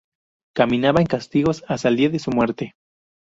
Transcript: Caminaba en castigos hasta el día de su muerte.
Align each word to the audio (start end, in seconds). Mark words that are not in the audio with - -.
Caminaba 0.55 0.99
en 1.01 1.05
castigos 1.05 1.63
hasta 1.67 1.89
el 1.89 1.95
día 1.97 2.09
de 2.09 2.17
su 2.17 2.31
muerte. 2.31 2.73